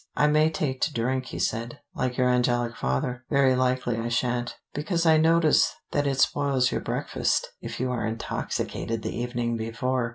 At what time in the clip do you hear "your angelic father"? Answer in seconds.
2.17-3.23